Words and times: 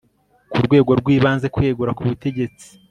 ku 0.51 0.59
rwego 0.65 0.91
rw 0.99 1.07
ibanze 1.15 1.47
kwegura 1.55 1.95
kubutegetsi 1.97 2.67